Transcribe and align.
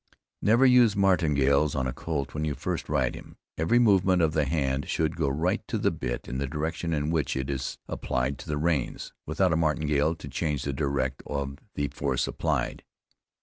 Never 0.41 0.65
use 0.65 0.95
martingales 0.95 1.75
on 1.75 1.85
a 1.85 1.93
colt 1.93 2.33
when 2.33 2.43
you 2.43 2.55
first 2.55 2.89
ride 2.89 3.13
him; 3.13 3.35
every 3.55 3.77
movement 3.77 4.23
of 4.23 4.33
the 4.33 4.45
hand 4.45 4.89
should 4.89 5.15
go 5.15 5.27
right 5.29 5.61
to 5.67 5.77
the 5.77 5.91
bit 5.91 6.27
in 6.27 6.39
the 6.39 6.47
direction 6.47 6.91
in 6.91 7.11
which 7.11 7.35
it 7.37 7.51
is 7.51 7.77
applied 7.87 8.39
to 8.39 8.47
the 8.47 8.57
reins, 8.57 9.13
without 9.27 9.53
a 9.53 9.57
martingale 9.57 10.15
to 10.15 10.27
change 10.27 10.63
the 10.63 10.73
direct 10.73 11.21
of 11.27 11.59
the 11.75 11.87
force 11.89 12.25
applied. 12.25 12.83